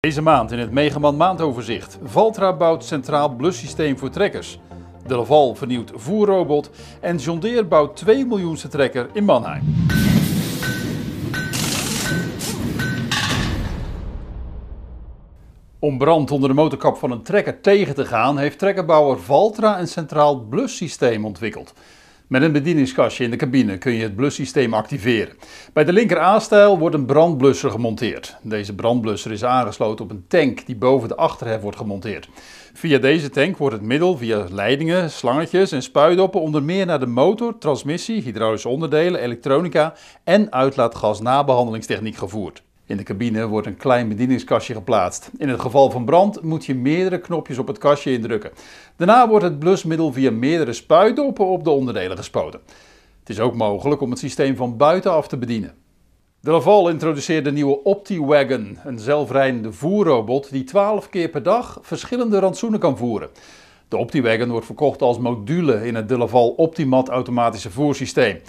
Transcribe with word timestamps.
Deze 0.00 0.22
maand 0.22 0.52
in 0.52 0.58
het 0.58 0.70
Megaman 0.70 1.16
maandoverzicht. 1.16 1.98
Valtra 2.02 2.56
bouwt 2.56 2.84
centraal 2.84 3.28
blussysteem 3.36 3.98
voor 3.98 4.10
trekkers. 4.10 4.58
De 5.06 5.16
Laval 5.16 5.54
vernieuwt 5.54 5.92
voerrobot. 5.94 6.70
En 7.00 7.16
John 7.16 7.38
Deere 7.38 7.64
bouwt 7.64 7.96
2 7.96 8.26
miljoenste 8.26 8.68
trekker 8.68 9.10
in 9.12 9.24
Mannheim. 9.24 9.62
Om 15.78 15.98
brand 15.98 16.30
onder 16.30 16.48
de 16.48 16.54
motorkap 16.54 16.96
van 16.96 17.10
een 17.10 17.22
trekker 17.22 17.60
tegen 17.60 17.94
te 17.94 18.04
gaan, 18.04 18.38
heeft 18.38 18.58
trekkerbouwer 18.58 19.20
Valtra 19.20 19.80
een 19.80 19.88
centraal 19.88 20.40
blussysteem 20.40 21.24
ontwikkeld. 21.24 21.74
Met 22.28 22.42
een 22.42 22.52
bedieningskastje 22.52 23.24
in 23.24 23.30
de 23.30 23.36
cabine 23.36 23.78
kun 23.78 23.92
je 23.92 24.02
het 24.02 24.16
blussysteem 24.16 24.74
activeren. 24.74 25.36
Bij 25.72 25.84
de 25.84 25.92
linker 25.92 26.18
aanstijl 26.18 26.78
wordt 26.78 26.94
een 26.94 27.06
brandblusser 27.06 27.70
gemonteerd. 27.70 28.36
Deze 28.42 28.74
brandblusser 28.74 29.32
is 29.32 29.44
aangesloten 29.44 30.04
op 30.04 30.10
een 30.10 30.24
tank 30.28 30.66
die 30.66 30.76
boven 30.76 31.08
de 31.08 31.16
achterhef 31.16 31.60
wordt 31.60 31.76
gemonteerd. 31.76 32.28
Via 32.72 32.98
deze 32.98 33.30
tank 33.30 33.56
wordt 33.56 33.74
het 33.74 33.84
middel 33.84 34.16
via 34.16 34.46
leidingen, 34.50 35.10
slangetjes 35.10 35.72
en 35.72 35.82
spuidoppen 35.82 36.40
onder 36.40 36.62
meer 36.62 36.86
naar 36.86 37.00
de 37.00 37.06
motor, 37.06 37.58
transmissie, 37.58 38.22
hydraulische 38.22 38.68
onderdelen, 38.68 39.20
elektronica 39.20 39.94
en 40.24 40.52
uitlaatgas 40.52 41.20
nabehandelingstechniek 41.20 42.16
gevoerd. 42.16 42.62
In 42.88 42.96
de 42.96 43.02
cabine 43.02 43.46
wordt 43.46 43.66
een 43.66 43.76
klein 43.76 44.08
bedieningskastje 44.08 44.74
geplaatst. 44.74 45.30
In 45.38 45.48
het 45.48 45.60
geval 45.60 45.90
van 45.90 46.04
brand 46.04 46.42
moet 46.42 46.66
je 46.66 46.74
meerdere 46.74 47.18
knopjes 47.18 47.58
op 47.58 47.66
het 47.66 47.78
kastje 47.78 48.12
indrukken. 48.12 48.50
Daarna 48.96 49.28
wordt 49.28 49.44
het 49.44 49.58
blusmiddel 49.58 50.12
via 50.12 50.30
meerdere 50.30 50.72
spuitdoppen 50.72 51.46
op 51.46 51.64
de 51.64 51.70
onderdelen 51.70 52.16
gespoten. 52.16 52.60
Het 53.18 53.28
is 53.28 53.40
ook 53.40 53.54
mogelijk 53.54 54.00
om 54.00 54.10
het 54.10 54.18
systeem 54.18 54.56
van 54.56 54.76
buitenaf 54.76 55.28
te 55.28 55.36
bedienen. 55.36 55.74
De 56.40 56.50
Laval 56.50 56.88
introduceert 56.88 57.44
de 57.44 57.52
nieuwe 57.52 57.82
OptiWagon, 57.82 58.78
een 58.84 58.98
zelfrijdende 58.98 59.72
voerrobot 59.72 60.50
die 60.50 60.64
12 60.64 61.08
keer 61.08 61.28
per 61.28 61.42
dag 61.42 61.78
verschillende 61.82 62.38
rantsoenen 62.38 62.80
kan 62.80 62.96
voeren. 62.96 63.28
De 63.88 63.96
OptiWagon 63.96 64.50
wordt 64.50 64.66
verkocht 64.66 65.02
als 65.02 65.18
module 65.18 65.86
in 65.86 65.94
het 65.94 66.08
De 66.08 66.18
Laval 66.18 66.48
Optimat 66.48 67.08
automatische 67.08 67.70
voersysteem. 67.70 68.40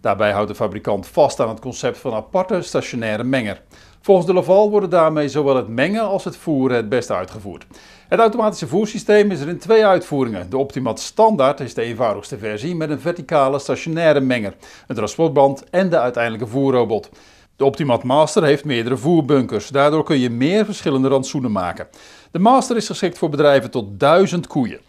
Daarbij 0.00 0.32
houdt 0.32 0.48
de 0.48 0.54
fabrikant 0.54 1.06
vast 1.06 1.40
aan 1.40 1.48
het 1.48 1.60
concept 1.60 1.98
van 1.98 2.14
aparte 2.14 2.62
stationaire 2.62 3.24
menger. 3.24 3.62
Volgens 4.00 4.26
de 4.26 4.32
Laval 4.32 4.70
worden 4.70 4.90
daarmee 4.90 5.28
zowel 5.28 5.56
het 5.56 5.68
mengen 5.68 6.02
als 6.02 6.24
het 6.24 6.36
voeren 6.36 6.76
het 6.76 6.88
beste 6.88 7.14
uitgevoerd. 7.14 7.66
Het 8.08 8.20
automatische 8.20 8.66
voersysteem 8.66 9.30
is 9.30 9.40
er 9.40 9.48
in 9.48 9.58
twee 9.58 9.86
uitvoeringen. 9.86 10.50
De 10.50 10.58
Optimat 10.58 11.00
Standaard 11.00 11.60
is 11.60 11.74
de 11.74 11.82
eenvoudigste 11.82 12.38
versie 12.38 12.74
met 12.74 12.90
een 12.90 13.00
verticale 13.00 13.58
stationaire 13.58 14.20
menger, 14.20 14.54
een 14.86 14.94
transportband 14.94 15.70
en 15.70 15.90
de 15.90 15.98
uiteindelijke 15.98 16.46
voerrobot. 16.46 17.10
De 17.56 17.64
Optimat 17.64 18.02
Master 18.02 18.44
heeft 18.44 18.64
meerdere 18.64 18.96
voerbunkers, 18.96 19.68
daardoor 19.68 20.04
kun 20.04 20.18
je 20.18 20.30
meer 20.30 20.64
verschillende 20.64 21.08
rantsoenen 21.08 21.52
maken. 21.52 21.88
De 22.30 22.38
Master 22.38 22.76
is 22.76 22.86
geschikt 22.86 23.18
voor 23.18 23.28
bedrijven 23.28 23.70
tot 23.70 24.00
1000 24.00 24.46
koeien. 24.46 24.80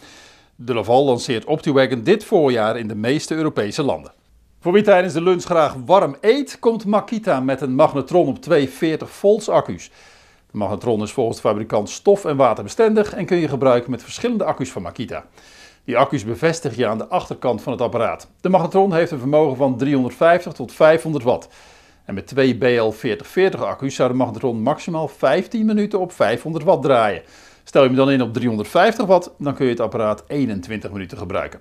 De 0.56 0.74
Laval 0.74 1.06
lanceert 1.06 1.46
OptiWagon 1.46 2.04
dit 2.04 2.24
voorjaar 2.24 2.78
in 2.78 2.88
de 2.88 2.96
meeste 2.96 3.36
Europese 3.36 3.84
landen. 3.84 4.12
Voor 4.62 4.72
wie 4.72 4.84
tijdens 4.84 5.14
de 5.14 5.22
lunch 5.22 5.44
graag 5.44 5.76
warm 5.86 6.16
eet, 6.22 6.60
komt 6.60 6.86
Makita 6.86 7.40
met 7.40 7.62
een 7.62 7.76
magnetron 7.76 8.28
op 8.28 8.42
240 8.42 9.10
volts 9.10 9.50
accu's. 9.50 9.92
De 10.52 10.58
magnetron 10.58 11.02
is 11.02 11.12
volgens 11.12 11.42
de 11.42 11.48
fabrikant 11.48 11.90
stof- 11.90 12.26
en 12.26 12.36
waterbestendig 12.36 13.14
en 13.14 13.26
kun 13.26 13.38
je 13.38 13.48
gebruiken 13.48 13.92
met 13.92 14.04
verschillende 14.04 14.44
accu's 14.44 14.72
van 14.72 14.82
Makita. 14.82 15.26
Die 15.84 15.98
accu's 15.98 16.26
bevestig 16.26 16.76
je 16.76 16.88
aan 16.88 16.98
de 16.98 17.08
achterkant 17.08 17.62
van 17.62 17.72
het 17.72 17.82
apparaat. 17.82 18.28
De 18.42 18.50
magnetron 18.50 18.94
heeft 18.94 19.12
een 19.12 19.20
vermogen 19.20 19.58
van 19.58 19.78
350 19.78 20.54
tot 20.54 20.72
500 20.72 21.24
watt. 21.24 21.48
En 22.06 22.14
met 22.14 22.28
twee 22.28 22.56
BL4040 22.56 23.60
accu's 23.60 23.96
zou 23.96 24.10
de 24.10 24.16
magnetron 24.16 24.62
maximaal 24.62 25.08
15 25.08 25.66
minuten 25.66 26.00
op 26.00 26.12
500 26.12 26.64
watt 26.64 26.84
draaien. 26.84 27.22
Stel 27.64 27.82
je 27.82 27.88
hem 27.88 27.98
dan 27.98 28.12
in 28.12 28.22
op 28.22 28.34
350 28.34 29.06
watt, 29.06 29.32
dan 29.38 29.54
kun 29.54 29.66
je 29.66 29.72
het 29.72 29.80
apparaat 29.80 30.24
21 30.28 30.92
minuten 30.92 31.18
gebruiken. 31.18 31.60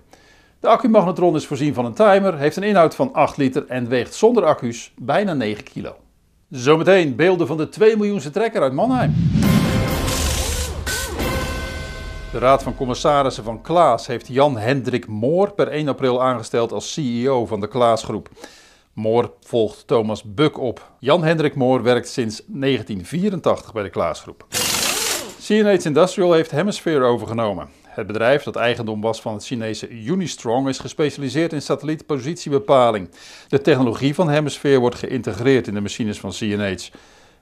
De 0.61 0.69
accu-magnetron 0.69 1.35
is 1.35 1.47
voorzien 1.47 1.75
van 1.75 1.85
een 1.85 1.95
timer, 1.95 2.39
heeft 2.39 2.57
een 2.57 2.63
inhoud 2.63 2.95
van 2.95 3.13
8 3.13 3.37
liter 3.37 3.67
en 3.67 3.89
weegt 3.89 4.15
zonder 4.15 4.45
accu's 4.45 4.93
bijna 4.97 5.35
9 5.35 5.65
kilo. 5.65 5.97
Zometeen 6.51 7.17
beelden 7.17 7.47
van 7.47 7.57
de 7.57 7.69
2 7.69 7.97
miljoenste 7.97 8.31
trekker 8.31 8.63
uit 8.63 8.73
Mannheim. 8.73 9.15
De 12.33 12.39
Raad 12.39 12.63
van 12.63 12.75
Commissarissen 12.75 13.45
van 13.45 13.63
Klaas 13.63 14.07
heeft 14.07 14.29
Jan 14.29 14.57
Hendrik 14.57 15.07
Moor 15.07 15.53
per 15.53 15.69
1 15.69 15.89
april 15.89 16.23
aangesteld 16.23 16.73
als 16.73 16.93
CEO 16.93 17.47
van 17.47 17.61
de 17.61 17.69
Klaasgroep. 17.69 18.29
Moor 18.93 19.33
volgt 19.41 19.87
Thomas 19.87 20.23
Buk 20.23 20.59
op. 20.59 20.91
Jan 20.99 21.25
Hendrik 21.25 21.55
Moor 21.55 21.83
werkt 21.83 22.09
sinds 22.09 22.43
1984 22.47 23.73
bij 23.73 23.83
de 23.83 23.91
Klaasgroep. 23.91 24.47
CNH 25.41 25.85
Industrial 25.85 26.33
heeft 26.33 26.51
Hemisphere 26.51 27.05
overgenomen. 27.05 27.78
Het 27.99 28.07
bedrijf, 28.07 28.43
dat 28.43 28.57
eigendom 28.57 29.01
was 29.01 29.21
van 29.21 29.33
het 29.33 29.45
Chinese 29.45 29.89
Unistrong, 29.89 30.69
is 30.69 30.79
gespecialiseerd 30.79 31.53
in 31.53 31.63
satellietpositiebepaling. 31.63 33.11
De 33.49 33.61
technologie 33.61 34.15
van 34.15 34.29
Hemisphere 34.29 34.79
wordt 34.79 34.97
geïntegreerd 34.97 35.67
in 35.67 35.75
de 35.75 35.81
machines 35.81 36.21
van 36.21 36.31
CNH. 36.31 36.79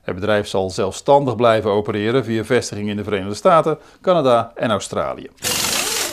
Het 0.00 0.15
bedrijf 0.15 0.47
zal 0.47 0.71
zelfstandig 0.71 1.37
blijven 1.37 1.71
opereren 1.71 2.25
via 2.25 2.45
vestigingen 2.45 2.91
in 2.91 2.97
de 2.97 3.05
Verenigde 3.05 3.34
Staten, 3.34 3.78
Canada 4.00 4.53
en 4.55 4.71
Australië. 4.71 5.28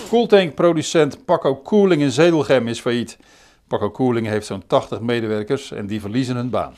Koeltankproducent 0.10 1.26
Paco 1.26 1.62
Cooling 1.62 2.02
in 2.02 2.12
Zedelgem 2.12 2.68
is 2.68 2.80
failliet. 2.80 3.18
Paco 3.68 3.92
Cooling 3.92 4.28
heeft 4.28 4.46
zo'n 4.46 4.64
80 4.68 5.00
medewerkers 5.00 5.72
en 5.72 5.88
die 5.88 6.02
verliezen 6.02 6.36
hun 6.36 6.50
baan. 6.50 6.76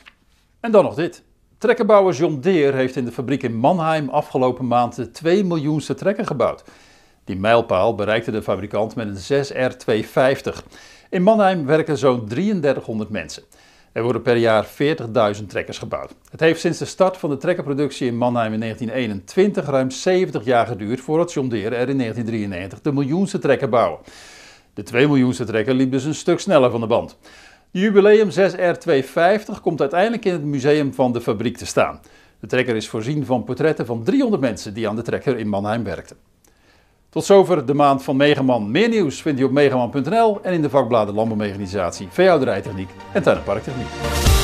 En 0.60 0.70
dan 0.70 0.84
nog 0.84 0.94
dit. 0.94 1.22
Trekkerbouwer 1.58 2.14
John 2.14 2.38
Deere 2.40 2.76
heeft 2.76 2.96
in 2.96 3.04
de 3.04 3.12
fabriek 3.12 3.42
in 3.42 3.54
Mannheim 3.54 4.08
afgelopen 4.08 4.66
maand 4.66 4.96
de 4.96 5.10
2 5.10 5.44
miljoenste 5.44 5.94
trekker 5.94 6.26
gebouwd. 6.26 6.64
Die 7.26 7.36
mijlpaal 7.36 7.94
bereikte 7.94 8.30
de 8.30 8.42
fabrikant 8.42 8.94
met 8.94 9.28
een 9.28 9.46
6R250. 9.46 10.66
In 11.10 11.22
Mannheim 11.22 11.66
werken 11.66 11.98
zo'n 11.98 12.26
3300 12.28 13.10
mensen. 13.10 13.42
Er 13.92 14.02
worden 14.02 14.22
per 14.22 14.36
jaar 14.36 14.66
40.000 15.36 15.46
trekkers 15.46 15.78
gebouwd. 15.78 16.14
Het 16.30 16.40
heeft 16.40 16.60
sinds 16.60 16.78
de 16.78 16.84
start 16.84 17.16
van 17.16 17.30
de 17.30 17.36
trekkerproductie 17.36 18.06
in 18.06 18.16
Mannheim 18.16 18.52
in 18.52 18.60
1921 18.60 19.66
ruim 19.66 19.90
70 19.90 20.44
jaar 20.44 20.66
geduurd 20.66 21.00
voordat 21.00 21.32
John 21.32 21.48
Deere 21.48 21.74
er 21.74 21.88
in 21.88 21.98
1993 21.98 22.80
de 22.80 22.92
miljoenste 22.92 23.38
trekker 23.38 23.68
bouwde. 23.68 24.02
De 24.74 24.82
2 24.82 25.06
miljoenste 25.06 25.44
trekker 25.44 25.74
liep 25.74 25.90
dus 25.90 26.04
een 26.04 26.14
stuk 26.14 26.40
sneller 26.40 26.70
van 26.70 26.80
de 26.80 26.86
band. 26.86 27.18
De 27.70 27.78
jubileum 27.78 28.28
6R250 28.30 29.60
komt 29.62 29.80
uiteindelijk 29.80 30.24
in 30.24 30.32
het 30.32 30.44
museum 30.44 30.94
van 30.94 31.12
de 31.12 31.20
fabriek 31.20 31.56
te 31.56 31.66
staan. 31.66 32.00
De 32.40 32.46
trekker 32.46 32.76
is 32.76 32.88
voorzien 32.88 33.24
van 33.24 33.44
portretten 33.44 33.86
van 33.86 34.02
300 34.02 34.42
mensen 34.42 34.74
die 34.74 34.88
aan 34.88 34.96
de 34.96 35.02
trekker 35.02 35.38
in 35.38 35.48
Mannheim 35.48 35.84
werkten. 35.84 36.16
Tot 37.16 37.24
zover 37.24 37.66
de 37.66 37.74
maand 37.74 38.02
van 38.02 38.16
Megaman. 38.16 38.70
Meer 38.70 38.88
nieuws 38.88 39.22
vind 39.22 39.38
je 39.38 39.44
op 39.44 39.50
megaman.nl 39.50 40.38
en 40.42 40.52
in 40.52 40.62
de 40.62 40.70
vakbladen 40.70 41.14
Landbouwmechanisatie, 41.14 42.08
Veehouderijtechniek 42.10 42.90
en 43.12 43.22
Tuin- 43.22 43.36
en 43.36 43.42
Parktechniek. 43.42 44.35